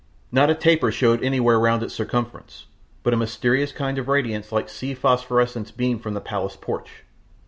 Not 0.31 0.49
a 0.49 0.55
taper 0.55 0.91
showed 0.91 1.23
anywhere 1.23 1.59
round 1.59 1.83
its 1.83 1.93
circumference, 1.93 2.65
but 3.03 3.13
a 3.13 3.17
mysterious 3.17 3.71
kind 3.71 3.99
of 3.99 4.07
radiance 4.07 4.51
like 4.51 4.67
sea 4.67 4.95
phosphorescence 4.95 5.69
beamed 5.69 6.01
from 6.01 6.15
the 6.15 6.19
palace 6.21 6.57
porch. 6.59 7.03